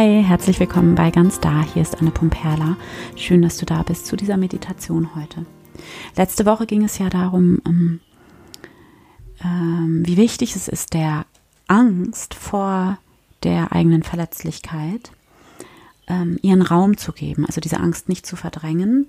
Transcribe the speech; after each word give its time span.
Hi, 0.00 0.24
herzlich 0.24 0.58
willkommen 0.58 0.94
bei 0.94 1.10
Ganz 1.10 1.40
Da. 1.40 1.62
Hier 1.62 1.82
ist 1.82 2.00
Anne 2.00 2.10
Pumperla. 2.10 2.78
Schön, 3.16 3.42
dass 3.42 3.58
du 3.58 3.66
da 3.66 3.82
bist 3.82 4.06
zu 4.06 4.16
dieser 4.16 4.38
Meditation 4.38 5.14
heute. 5.14 5.44
Letzte 6.16 6.46
Woche 6.46 6.64
ging 6.64 6.84
es 6.84 6.96
ja 6.96 7.10
darum, 7.10 7.60
ähm, 7.66 8.00
ähm, 9.44 10.00
wie 10.06 10.16
wichtig 10.16 10.56
es 10.56 10.68
ist, 10.68 10.94
der 10.94 11.26
Angst 11.66 12.32
vor 12.32 12.96
der 13.42 13.72
eigenen 13.72 14.02
Verletzlichkeit 14.02 15.12
ähm, 16.06 16.38
ihren 16.40 16.62
Raum 16.62 16.96
zu 16.96 17.12
geben. 17.12 17.44
Also 17.44 17.60
diese 17.60 17.78
Angst 17.78 18.08
nicht 18.08 18.24
zu 18.24 18.36
verdrängen, 18.36 19.06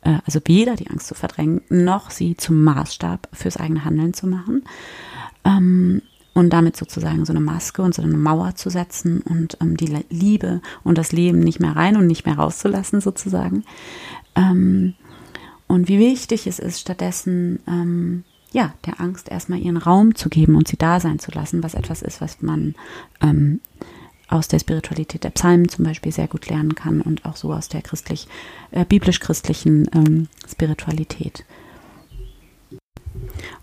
äh, 0.00 0.18
also 0.26 0.40
weder 0.46 0.74
die 0.74 0.90
Angst 0.90 1.06
zu 1.06 1.14
verdrängen, 1.14 1.60
noch 1.68 2.10
sie 2.10 2.36
zum 2.36 2.64
Maßstab 2.64 3.28
fürs 3.32 3.56
eigene 3.56 3.84
Handeln 3.84 4.14
zu 4.14 4.26
machen. 4.26 4.64
Und 6.38 6.50
damit 6.50 6.76
sozusagen 6.76 7.24
so 7.24 7.32
eine 7.32 7.40
Maske 7.40 7.82
und 7.82 7.96
so 7.96 8.00
eine 8.00 8.16
Mauer 8.16 8.54
zu 8.54 8.70
setzen 8.70 9.22
und 9.22 9.58
ähm, 9.60 9.76
die 9.76 10.04
Liebe 10.08 10.60
und 10.84 10.96
das 10.96 11.10
Leben 11.10 11.40
nicht 11.40 11.58
mehr 11.58 11.74
rein 11.74 11.96
und 11.96 12.06
nicht 12.06 12.26
mehr 12.26 12.36
rauszulassen 12.38 13.00
sozusagen. 13.00 13.64
Ähm, 14.36 14.94
und 15.66 15.88
wie 15.88 15.98
wichtig 15.98 16.46
es 16.46 16.60
ist, 16.60 16.78
stattdessen 16.78 17.58
ähm, 17.66 18.22
ja 18.52 18.72
der 18.86 19.00
Angst 19.00 19.28
erstmal 19.28 19.58
ihren 19.58 19.78
Raum 19.78 20.14
zu 20.14 20.28
geben 20.28 20.54
und 20.54 20.68
sie 20.68 20.76
da 20.76 21.00
sein 21.00 21.18
zu 21.18 21.32
lassen, 21.32 21.64
was 21.64 21.74
etwas 21.74 22.02
ist, 22.02 22.20
was 22.20 22.40
man 22.40 22.76
ähm, 23.20 23.60
aus 24.28 24.46
der 24.46 24.60
Spiritualität 24.60 25.24
der 25.24 25.30
Psalmen 25.30 25.68
zum 25.68 25.84
Beispiel 25.86 26.12
sehr 26.12 26.28
gut 26.28 26.48
lernen 26.48 26.76
kann 26.76 27.00
und 27.00 27.24
auch 27.24 27.34
so 27.34 27.52
aus 27.52 27.68
der 27.68 27.82
christlich, 27.82 28.28
äh, 28.70 28.84
biblisch-christlichen 28.84 29.90
ähm, 29.92 30.28
Spiritualität. 30.48 31.44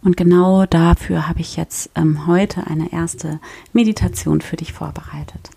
Und 0.05 0.17
genau 0.17 0.67
dafür 0.67 1.27
habe 1.27 1.41
ich 1.41 1.55
jetzt 1.55 1.89
ähm, 1.95 2.27
heute 2.27 2.67
eine 2.67 2.93
erste 2.93 3.39
Meditation 3.73 4.39
für 4.39 4.55
dich 4.55 4.71
vorbereitet. 4.71 5.49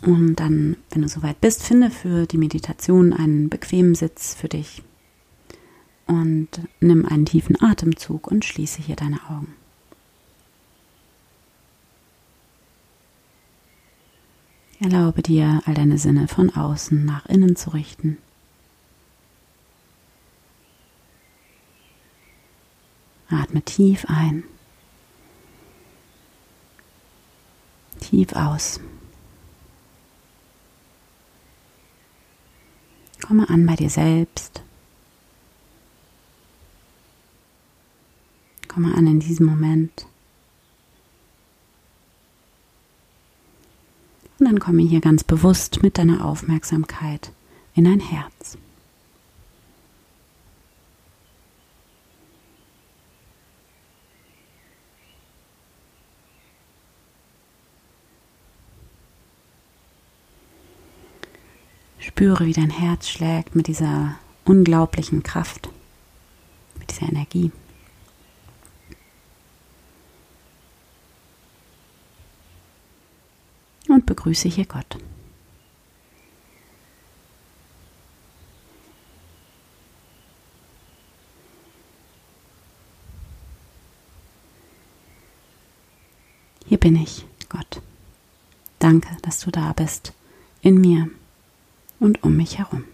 Und 0.00 0.36
dann, 0.36 0.78
wenn 0.88 1.02
du 1.02 1.08
soweit 1.08 1.42
bist, 1.42 1.62
finde 1.62 1.90
für 1.90 2.24
die 2.24 2.38
Meditation 2.38 3.12
einen 3.12 3.50
bequemen 3.50 3.94
Sitz 3.94 4.34
für 4.34 4.48
dich. 4.48 4.82
Und 6.06 6.48
nimm 6.80 7.04
einen 7.04 7.26
tiefen 7.26 7.60
Atemzug 7.60 8.26
und 8.26 8.46
schließe 8.46 8.80
hier 8.80 8.96
deine 8.96 9.20
Augen. 9.28 9.54
Erlaube 14.80 15.20
dir, 15.20 15.60
all 15.66 15.74
deine 15.74 15.98
Sinne 15.98 16.28
von 16.28 16.48
außen 16.48 17.04
nach 17.04 17.26
innen 17.26 17.56
zu 17.56 17.74
richten. 17.74 18.16
Atme 23.30 23.62
tief 23.62 24.04
ein. 24.08 24.44
Tief 28.00 28.32
aus. 28.32 28.80
Komme 33.20 33.48
an 33.48 33.66
bei 33.66 33.76
dir 33.76 33.90
selbst. 33.90 34.62
Komme 38.66 38.94
an 38.94 39.06
in 39.06 39.20
diesem 39.20 39.46
Moment. 39.46 40.06
Und 44.38 44.46
dann 44.46 44.58
komme 44.58 44.82
hier 44.82 45.00
ganz 45.00 45.22
bewusst 45.22 45.82
mit 45.82 45.98
deiner 45.98 46.24
Aufmerksamkeit 46.24 47.30
in 47.74 47.84
dein 47.84 48.00
Herz. 48.00 48.56
Spüre, 62.00 62.46
wie 62.46 62.54
dein 62.54 62.70
Herz 62.70 63.08
schlägt 63.08 63.54
mit 63.54 63.66
dieser 63.66 64.16
unglaublichen 64.46 65.22
Kraft, 65.22 65.68
mit 66.78 66.90
dieser 66.90 67.10
Energie. 67.10 67.52
Und 73.88 74.06
begrüße 74.06 74.48
hier 74.48 74.64
Gott. 74.64 74.96
Hier 86.66 86.78
bin 86.78 86.96
ich, 86.96 87.26
Gott. 87.48 87.82
Danke, 88.78 89.16
dass 89.22 89.40
du 89.40 89.50
da 89.50 89.72
bist, 89.72 90.14
in 90.62 90.80
mir 90.80 91.10
und 92.00 92.22
um 92.24 92.36
mich 92.36 92.58
herum. 92.58 92.84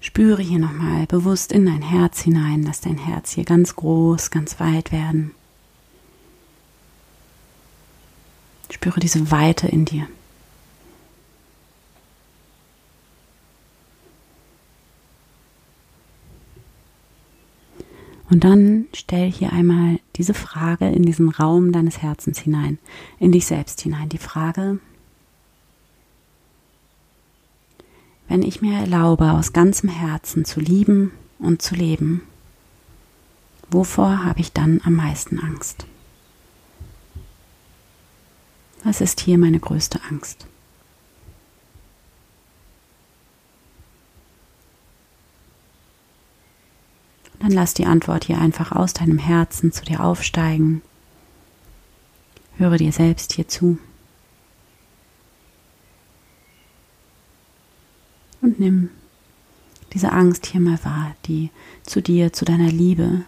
Spüre 0.00 0.42
hier 0.42 0.58
nochmal 0.58 1.06
bewusst 1.06 1.52
in 1.52 1.64
dein 1.64 1.80
Herz 1.80 2.20
hinein, 2.20 2.62
lass 2.64 2.80
dein 2.80 2.98
Herz 2.98 3.32
hier 3.32 3.44
ganz 3.44 3.76
groß, 3.76 4.30
ganz 4.30 4.60
weit 4.60 4.92
werden. 4.92 5.32
Spüre 8.70 9.00
diese 9.00 9.30
Weite 9.30 9.68
in 9.68 9.84
dir. 9.84 10.08
Und 18.32 18.44
dann 18.44 18.86
stell 18.94 19.30
hier 19.30 19.52
einmal 19.52 20.00
diese 20.16 20.32
Frage 20.32 20.88
in 20.88 21.02
diesen 21.02 21.28
Raum 21.28 21.70
deines 21.70 22.00
Herzens 22.00 22.38
hinein, 22.38 22.78
in 23.18 23.30
dich 23.30 23.44
selbst 23.44 23.82
hinein. 23.82 24.08
Die 24.08 24.16
Frage, 24.16 24.78
wenn 28.28 28.40
ich 28.40 28.62
mir 28.62 28.72
erlaube, 28.78 29.32
aus 29.32 29.52
ganzem 29.52 29.90
Herzen 29.90 30.46
zu 30.46 30.60
lieben 30.60 31.10
und 31.40 31.60
zu 31.60 31.74
leben, 31.74 32.22
wovor 33.70 34.24
habe 34.24 34.40
ich 34.40 34.50
dann 34.54 34.80
am 34.82 34.94
meisten 34.94 35.38
Angst? 35.38 35.84
Was 38.82 39.02
ist 39.02 39.20
hier 39.20 39.36
meine 39.36 39.60
größte 39.60 40.00
Angst? 40.08 40.46
Dann 47.42 47.50
lass 47.50 47.74
die 47.74 47.86
Antwort 47.86 48.24
hier 48.26 48.38
einfach 48.38 48.70
aus 48.70 48.94
deinem 48.94 49.18
Herzen 49.18 49.72
zu 49.72 49.84
dir 49.84 50.04
aufsteigen. 50.04 50.80
Höre 52.56 52.76
dir 52.76 52.92
selbst 52.92 53.32
hier 53.32 53.48
zu. 53.48 53.78
Und 58.40 58.60
nimm 58.60 58.90
diese 59.92 60.12
Angst 60.12 60.46
hier 60.46 60.60
mal 60.60 60.78
wahr, 60.84 61.16
die 61.26 61.50
zu 61.82 62.00
dir, 62.00 62.32
zu 62.32 62.44
deiner 62.44 62.70
Liebe 62.70 63.22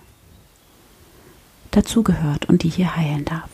dazugehört 1.72 2.48
und 2.48 2.62
die 2.62 2.70
hier 2.70 2.94
heilen 2.94 3.24
darf. 3.24 3.50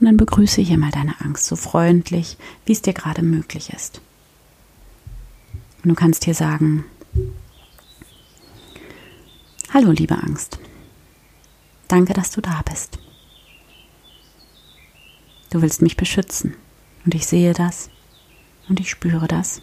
Und 0.00 0.06
dann 0.06 0.16
begrüße 0.16 0.62
hier 0.62 0.78
mal 0.78 0.90
deine 0.90 1.20
Angst 1.20 1.44
so 1.44 1.56
freundlich, 1.56 2.38
wie 2.64 2.72
es 2.72 2.80
dir 2.80 2.94
gerade 2.94 3.22
möglich 3.22 3.70
ist. 3.70 4.00
Und 5.82 5.90
du 5.90 5.94
kannst 5.94 6.24
hier 6.24 6.34
sagen, 6.34 6.84
Hallo 9.72 9.92
liebe 9.92 10.16
Angst, 10.16 10.58
danke, 11.86 12.12
dass 12.12 12.32
du 12.32 12.40
da 12.40 12.62
bist. 12.68 12.98
Du 15.50 15.62
willst 15.62 15.80
mich 15.80 15.96
beschützen 15.96 16.56
und 17.04 17.14
ich 17.14 17.26
sehe 17.26 17.52
das 17.52 17.90
und 18.68 18.80
ich 18.80 18.90
spüre 18.90 19.28
das. 19.28 19.62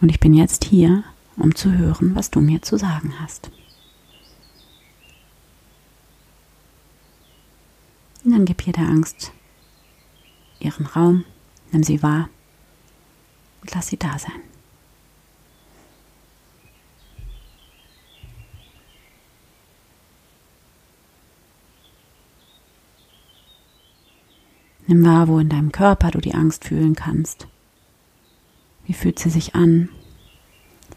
Und 0.00 0.08
ich 0.08 0.18
bin 0.18 0.34
jetzt 0.34 0.64
hier, 0.64 1.04
um 1.36 1.54
zu 1.54 1.76
hören, 1.76 2.16
was 2.16 2.30
du 2.30 2.40
mir 2.40 2.62
zu 2.62 2.78
sagen 2.78 3.14
hast. 3.20 3.50
Und 8.28 8.34
dann 8.34 8.44
gib 8.44 8.60
hier 8.60 8.74
der 8.74 8.86
Angst 8.86 9.32
ihren 10.60 10.84
Raum, 10.84 11.24
nimm 11.72 11.82
sie 11.82 12.02
wahr 12.02 12.28
und 13.62 13.74
lass 13.74 13.86
sie 13.86 13.96
da 13.96 14.18
sein. 14.18 14.42
Nimm 24.86 25.02
wahr, 25.06 25.26
wo 25.28 25.38
in 25.38 25.48
deinem 25.48 25.72
Körper 25.72 26.10
du 26.10 26.20
die 26.20 26.34
Angst 26.34 26.66
fühlen 26.66 26.94
kannst. 26.94 27.48
Wie 28.84 28.92
fühlt 28.92 29.18
sie 29.18 29.30
sich 29.30 29.54
an? 29.54 29.88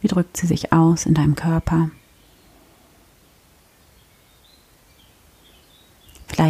Wie 0.01 0.09
drückt 0.09 0.35
sie 0.35 0.47
sich 0.47 0.73
aus 0.73 1.05
in 1.05 1.13
deinem 1.13 1.37
Körper? 1.37 1.91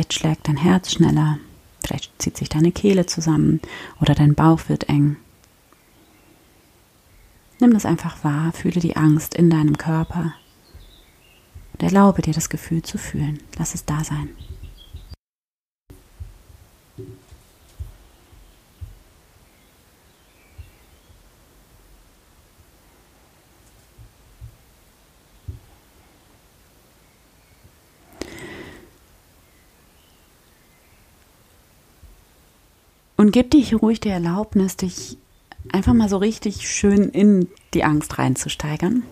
Vielleicht 0.01 0.13
schlägt 0.15 0.47
dein 0.47 0.57
Herz 0.57 0.93
schneller, 0.93 1.37
vielleicht 1.85 2.11
zieht 2.19 2.35
sich 2.35 2.49
deine 2.49 2.71
Kehle 2.71 3.05
zusammen 3.05 3.61
oder 3.99 4.15
dein 4.15 4.33
Bauch 4.33 4.61
wird 4.67 4.89
eng. 4.89 5.17
Nimm 7.59 7.71
das 7.71 7.85
einfach 7.85 8.23
wahr, 8.23 8.51
fühle 8.51 8.79
die 8.79 8.95
Angst 8.95 9.35
in 9.35 9.51
deinem 9.51 9.77
Körper 9.77 10.33
und 11.73 11.83
erlaube 11.83 12.23
dir 12.23 12.33
das 12.33 12.49
Gefühl 12.49 12.81
zu 12.81 12.97
fühlen. 12.97 13.43
Lass 13.59 13.75
es 13.75 13.85
da 13.85 14.03
sein. 14.03 14.29
Und 33.21 33.33
gib 33.33 33.51
dir 33.51 33.77
ruhig 33.77 33.99
die 33.99 34.09
Erlaubnis, 34.09 34.77
dich 34.77 35.15
einfach 35.71 35.93
mal 35.93 36.09
so 36.09 36.17
richtig 36.17 36.67
schön 36.67 37.09
in 37.09 37.47
die 37.75 37.83
Angst 37.83 38.17
reinzusteigern. 38.17 39.03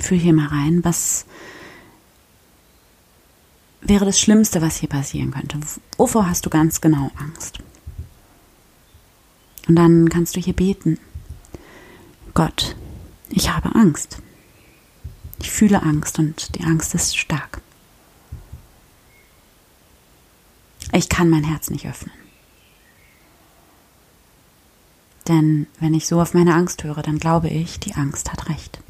Fühl 0.00 0.18
hier 0.18 0.32
mal 0.32 0.48
rein, 0.48 0.82
was 0.82 1.26
wäre 3.82 4.04
das 4.04 4.18
Schlimmste, 4.18 4.60
was 4.60 4.78
hier 4.78 4.88
passieren 4.88 5.30
könnte? 5.30 5.60
Wovor 5.96 6.28
hast 6.28 6.44
du 6.44 6.50
ganz 6.50 6.80
genau 6.80 7.12
Angst? 7.14 7.60
Und 9.68 9.76
dann 9.76 10.08
kannst 10.08 10.34
du 10.34 10.40
hier 10.40 10.54
beten. 10.54 10.98
Gott, 12.34 12.74
ich 13.30 13.48
habe 13.48 13.76
Angst. 13.76 14.18
Ich 15.38 15.52
fühle 15.52 15.84
Angst 15.84 16.18
und 16.18 16.58
die 16.58 16.64
Angst 16.64 16.96
ist 16.96 17.16
stark. 17.16 17.60
Ich 20.90 21.08
kann 21.08 21.30
mein 21.30 21.44
Herz 21.44 21.70
nicht 21.70 21.86
öffnen. 21.86 22.23
Denn 25.28 25.66
wenn 25.80 25.94
ich 25.94 26.06
so 26.06 26.20
auf 26.20 26.34
meine 26.34 26.54
Angst 26.54 26.84
höre, 26.84 27.02
dann 27.02 27.18
glaube 27.18 27.48
ich, 27.48 27.80
die 27.80 27.94
Angst 27.94 28.30
hat 28.32 28.48
recht. 28.48 28.80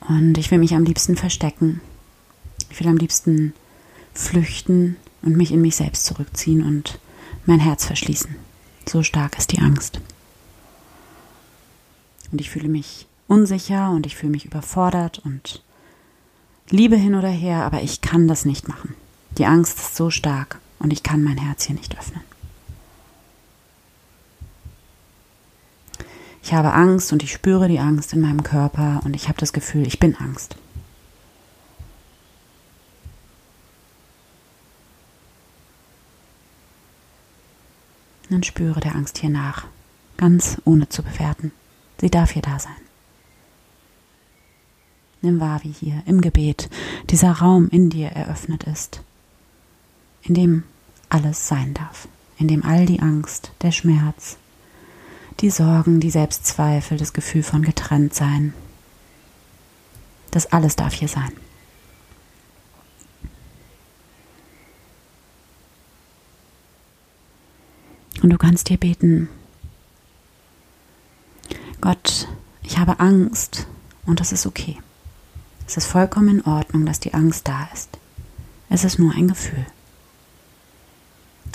Und 0.00 0.38
ich 0.38 0.50
will 0.50 0.58
mich 0.58 0.74
am 0.74 0.84
liebsten 0.84 1.16
verstecken. 1.16 1.80
Ich 2.70 2.78
will 2.80 2.88
am 2.88 2.96
liebsten 2.96 3.54
flüchten 4.12 4.96
und 5.22 5.36
mich 5.36 5.50
in 5.50 5.60
mich 5.60 5.76
selbst 5.76 6.04
zurückziehen 6.04 6.64
und 6.64 6.98
mein 7.46 7.60
Herz 7.60 7.86
verschließen. 7.86 8.36
So 8.86 9.02
stark 9.02 9.38
ist 9.38 9.52
die 9.52 9.60
Angst. 9.60 10.00
Und 12.30 12.40
ich 12.40 12.50
fühle 12.50 12.68
mich 12.68 13.06
unsicher 13.26 13.90
und 13.90 14.06
ich 14.06 14.16
fühle 14.16 14.32
mich 14.32 14.44
überfordert 14.44 15.20
und 15.20 15.62
liebe 16.68 16.96
hin 16.96 17.14
oder 17.14 17.28
her, 17.28 17.64
aber 17.64 17.82
ich 17.82 18.00
kann 18.00 18.28
das 18.28 18.44
nicht 18.44 18.68
machen. 18.68 18.94
Die 19.38 19.46
Angst 19.46 19.78
ist 19.78 19.96
so 19.96 20.10
stark 20.10 20.58
und 20.78 20.92
ich 20.92 21.02
kann 21.02 21.22
mein 21.22 21.38
Herz 21.38 21.64
hier 21.64 21.76
nicht 21.76 21.98
öffnen. 21.98 22.20
Ich 26.44 26.52
habe 26.52 26.74
Angst 26.74 27.10
und 27.10 27.22
ich 27.22 27.32
spüre 27.32 27.68
die 27.68 27.78
Angst 27.78 28.12
in 28.12 28.20
meinem 28.20 28.42
Körper 28.42 29.00
und 29.02 29.16
ich 29.16 29.28
habe 29.28 29.40
das 29.40 29.54
Gefühl, 29.54 29.86
ich 29.86 29.98
bin 29.98 30.14
Angst. 30.14 30.56
Dann 38.28 38.42
spüre 38.42 38.78
der 38.80 38.94
Angst 38.94 39.16
hier 39.16 39.30
nach, 39.30 39.66
ganz 40.18 40.60
ohne 40.66 40.86
zu 40.90 41.02
bewerten. 41.02 41.50
Sie 41.98 42.10
darf 42.10 42.32
hier 42.32 42.42
da 42.42 42.58
sein. 42.58 42.72
Nimm 45.22 45.40
wahr, 45.40 45.64
wie 45.64 45.72
hier 45.72 46.02
im 46.04 46.20
Gebet 46.20 46.68
dieser 47.08 47.32
Raum 47.32 47.70
in 47.70 47.88
dir 47.88 48.08
eröffnet 48.08 48.64
ist, 48.64 49.00
in 50.20 50.34
dem 50.34 50.64
alles 51.08 51.48
sein 51.48 51.72
darf, 51.72 52.06
in 52.36 52.48
dem 52.48 52.66
all 52.66 52.84
die 52.84 53.00
Angst, 53.00 53.52
der 53.62 53.72
Schmerz, 53.72 54.36
die 55.40 55.50
Sorgen, 55.50 56.00
die 56.00 56.10
Selbstzweifel, 56.10 56.98
das 56.98 57.12
Gefühl 57.12 57.42
von 57.42 57.62
Getrenntsein. 57.62 58.54
Das 60.30 60.52
alles 60.52 60.76
darf 60.76 60.94
hier 60.94 61.08
sein. 61.08 61.32
Und 68.22 68.30
du 68.30 68.38
kannst 68.38 68.68
dir 68.68 68.78
beten, 68.78 69.28
Gott, 71.80 72.28
ich 72.62 72.78
habe 72.78 73.00
Angst 73.00 73.66
und 74.06 74.20
das 74.20 74.32
ist 74.32 74.46
okay. 74.46 74.78
Es 75.66 75.76
ist 75.76 75.86
vollkommen 75.86 76.38
in 76.38 76.46
Ordnung, 76.46 76.86
dass 76.86 77.00
die 77.00 77.12
Angst 77.12 77.46
da 77.48 77.68
ist. 77.74 77.90
Es 78.70 78.84
ist 78.84 78.98
nur 78.98 79.12
ein 79.12 79.28
Gefühl. 79.28 79.66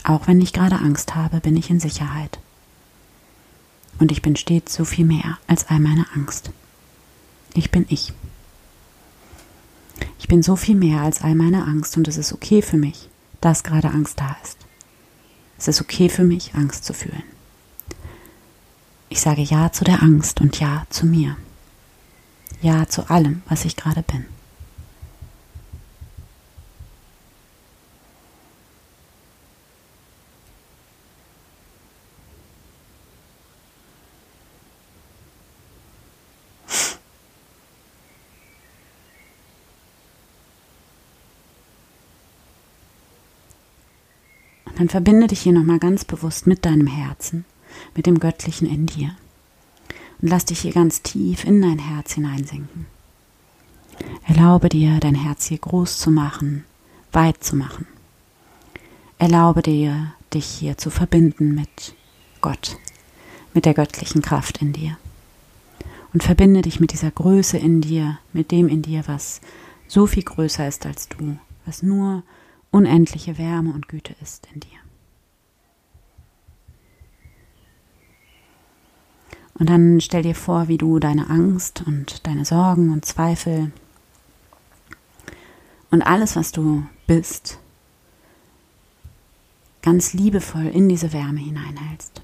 Auch 0.04 0.28
wenn 0.28 0.42
ich 0.42 0.54
gerade 0.54 0.76
Angst 0.76 1.16
habe, 1.16 1.40
bin 1.40 1.58
ich 1.58 1.70
in 1.70 1.80
Sicherheit 1.80 2.40
und 4.00 4.12
ich 4.12 4.22
bin 4.22 4.36
stets 4.36 4.74
so 4.74 4.86
viel 4.86 5.06
mehr 5.06 5.38
als 5.48 5.68
all 5.68 5.80
meine 5.80 6.06
Angst. 6.16 6.52
Ich 7.54 7.72
bin 7.72 7.86
ich. 7.90 8.14
Ich 10.18 10.28
bin 10.28 10.42
so 10.42 10.56
viel 10.56 10.76
mehr 10.76 11.02
als 11.02 11.22
all 11.22 11.36
meine 11.36 11.66
Angst 11.66 11.98
und 11.98 12.08
es 12.08 12.18
ist 12.18 12.34
okay 12.34 12.62
für 12.62 12.78
mich, 12.78 13.10
dass 13.42 13.64
gerade 13.64 13.90
Angst 13.90 14.20
da 14.20 14.38
ist. 14.44 14.58
Es 15.58 15.68
ist 15.68 15.82
okay 15.82 16.10
für 16.10 16.24
mich, 16.24 16.56
Angst 16.56 16.86
zu 16.86 16.94
fühlen. 16.94 17.24
Ich 19.10 19.22
sage 19.22 19.42
Ja 19.42 19.72
zu 19.72 19.84
der 19.84 20.02
Angst 20.02 20.40
und 20.40 20.60
Ja 20.60 20.86
zu 20.90 21.06
mir. 21.06 21.36
Ja 22.62 22.88
zu 22.88 23.10
allem, 23.10 23.42
was 23.50 23.66
ich 23.66 23.76
gerade 23.76 24.04
bin. 24.04 24.26
Dann 44.80 44.88
verbinde 44.88 45.28
dich 45.28 45.42
hier 45.42 45.52
nochmal 45.52 45.78
ganz 45.78 46.06
bewusst 46.06 46.48
mit 46.48 46.64
deinem 46.64 46.88
Herzen, 46.88 47.44
mit 47.98 48.06
dem 48.06 48.18
Göttlichen 48.18 48.66
in 48.66 48.86
dir. 48.86 49.14
Und 50.22 50.30
lass 50.30 50.46
dich 50.46 50.62
hier 50.62 50.72
ganz 50.72 51.02
tief 51.02 51.44
in 51.44 51.62
dein 51.62 51.80
Herz 51.80 52.14
hineinsinken. 52.14 52.86
Erlaube 54.26 54.70
dir, 54.70 55.02
dein 55.02 55.16
Herz 55.16 55.48
hier 55.48 55.58
groß 55.58 55.98
zu 55.98 56.12
machen, 56.12 56.64
weit 57.12 57.44
zu 57.44 57.58
machen. 57.58 57.88
Erlaube 59.18 59.64
dir, 59.64 60.14
dich 60.34 60.46
hier 60.46 60.78
zu 60.78 60.90
verbinden 60.90 61.56
mit 61.56 61.94
Gott, 62.40 62.78
mit 63.54 63.66
der 63.66 63.74
göttlichen 63.74 64.22
Kraft 64.22 64.62
in 64.62 64.72
dir. 64.72 64.98
Und 66.14 66.24
verbinde 66.24 66.62
dich 66.62 66.80
mit 66.80 66.94
dieser 66.94 67.12
Größe 67.12 67.58
in 67.58 67.82
dir, 67.82 68.18
mit 68.32 68.52
dem 68.52 68.70
in 68.70 68.82
dir, 68.82 69.04
was 69.08 69.42
so 69.90 70.08
viel 70.08 70.24
größer 70.24 70.66
ist 70.70 70.86
als 70.86 71.10
du, 71.10 71.38
was 71.66 71.84
nur 71.84 72.24
unendliche 72.72 73.38
Wärme 73.38 73.74
und 73.74 73.88
Güte 73.88 74.16
ist 74.22 74.48
in 74.54 74.60
dir. 74.60 74.70
Und 79.56 79.70
dann 79.70 80.00
stell 80.00 80.24
dir 80.24 80.36
vor, 80.36 80.70
wie 80.70 80.78
du 80.78 81.00
deine 81.00 81.30
Angst 81.30 81.84
und 81.86 82.26
deine 82.26 82.46
Sorgen 82.46 82.94
und 82.94 83.04
Zweifel 83.04 83.72
und 85.92 86.02
alles, 86.02 86.36
was 86.36 86.52
du 86.54 86.84
bist, 87.08 87.60
ganz 89.82 90.14
liebevoll 90.14 90.68
in 90.68 90.88
diese 90.88 91.12
Wärme 91.12 91.40
hineinhältst. 91.40 92.22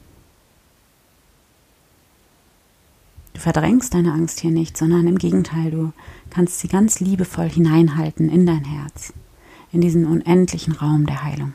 Du 3.33 3.41
verdrängst 3.41 3.93
deine 3.93 4.13
Angst 4.13 4.39
hier 4.39 4.51
nicht, 4.51 4.77
sondern 4.77 5.07
im 5.07 5.17
Gegenteil, 5.17 5.71
du 5.71 5.91
kannst 6.29 6.59
sie 6.59 6.69
ganz 6.69 7.01
liebevoll 7.01 7.49
hineinhalten 7.49 8.29
in 8.29 8.45
dein 8.45 8.63
Herz 8.63 9.13
in 9.75 9.81
diesen 9.81 10.05
unendlichen 10.05 10.71
Raum 10.71 11.05
der 11.05 11.21
Heilung. 11.21 11.51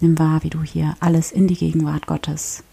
Nimm 0.00 0.18
wahr, 0.18 0.42
wie 0.42 0.50
du 0.50 0.62
hier 0.64 0.96
alles 0.98 1.30
in 1.30 1.46
die 1.46 1.54
Gegenwart 1.54 2.08
Gottes, 2.08 2.64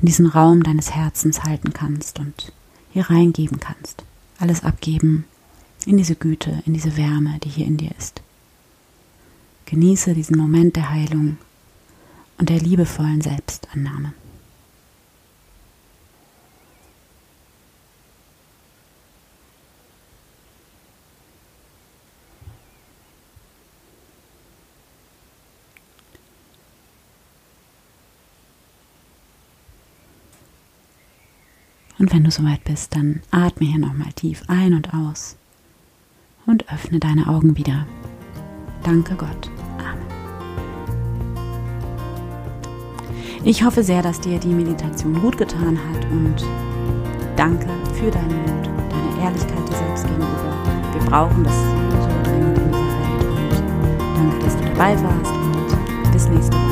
in 0.00 0.06
diesen 0.06 0.26
Raum 0.26 0.64
deines 0.64 0.90
Herzens 0.90 1.44
halten 1.44 1.72
kannst 1.72 2.18
und 2.18 2.52
hier 2.90 3.08
reingeben 3.08 3.60
kannst. 3.60 4.02
Alles 4.40 4.64
abgeben 4.64 5.24
in 5.86 5.98
diese 5.98 6.16
Güte, 6.16 6.64
in 6.66 6.74
diese 6.74 6.96
Wärme, 6.96 7.38
die 7.44 7.48
hier 7.48 7.66
in 7.66 7.76
dir 7.76 7.92
ist. 7.96 8.22
Genieße 9.66 10.14
diesen 10.14 10.36
Moment 10.36 10.74
der 10.74 10.90
Heilung 10.90 11.36
und 12.38 12.48
der 12.48 12.58
liebevollen 12.58 13.20
Selbstannahme. 13.20 14.14
Und 32.02 32.12
wenn 32.12 32.24
du 32.24 32.32
soweit 32.32 32.64
bist, 32.64 32.96
dann 32.96 33.20
atme 33.30 33.64
hier 33.64 33.78
nochmal 33.78 34.12
tief 34.16 34.42
ein 34.48 34.74
und 34.74 34.92
aus 34.92 35.36
und 36.46 36.68
öffne 36.72 36.98
deine 36.98 37.28
Augen 37.28 37.56
wieder. 37.56 37.86
Danke 38.82 39.14
Gott. 39.14 39.48
Amen. 39.78 40.02
Ich 43.44 43.62
hoffe 43.62 43.84
sehr, 43.84 44.02
dass 44.02 44.20
dir 44.20 44.40
die 44.40 44.48
Meditation 44.48 45.14
gut 45.20 45.38
getan 45.38 45.78
hat 45.78 46.04
und 46.10 46.44
danke 47.36 47.68
für 47.94 48.10
deinen 48.10 48.36
Mut, 48.46 48.66
deine 48.90 49.22
Ehrlichkeit 49.22 49.68
dir 49.68 49.76
selbst 49.76 50.04
gegenüber. 50.04 50.56
Wir 50.94 51.08
brauchen 51.08 51.44
das 51.44 51.54
so 51.54 52.08
dringend 52.24 52.58
in 52.58 52.72
dieser 52.72 52.98
Welt 52.98 53.26
und 53.30 54.16
danke, 54.16 54.44
dass 54.44 54.56
du 54.56 54.64
dabei 54.64 55.00
warst 55.04 55.32
und 55.32 56.12
bis 56.12 56.26
nächste 56.26 56.56
Woche. 56.56 56.71